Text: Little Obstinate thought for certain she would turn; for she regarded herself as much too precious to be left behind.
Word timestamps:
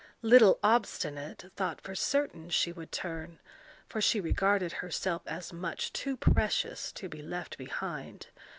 Little 0.23 0.57
Obstinate 0.63 1.51
thought 1.55 1.79
for 1.79 1.93
certain 1.93 2.49
she 2.49 2.71
would 2.71 2.91
turn; 2.91 3.37
for 3.87 4.01
she 4.01 4.19
regarded 4.19 4.71
herself 4.71 5.21
as 5.27 5.53
much 5.53 5.93
too 5.93 6.17
precious 6.17 6.91
to 6.93 7.07
be 7.07 7.21
left 7.21 7.55
behind. 7.55 8.25